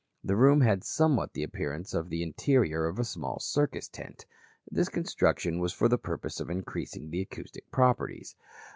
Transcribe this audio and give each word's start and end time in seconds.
The 0.23 0.35
room 0.35 0.61
had 0.61 0.83
somewhat 0.83 1.31
the 1.33 1.43
appearance 1.43 1.93
of 1.93 2.09
the 2.09 2.23
interior 2.23 2.87
of 2.87 2.97
a 2.97 3.03
small 3.03 3.37
circus 3.39 3.87
tent. 3.87 4.25
This 4.65 4.89
construction 4.89 5.59
was 5.59 5.73
for 5.73 5.87
the 5.87 5.99
purpose 5.99 6.39
of 6.39 6.49
increasing 6.49 7.11
the 7.11 7.21
acoustic 7.21 7.69
properties. 7.69 8.35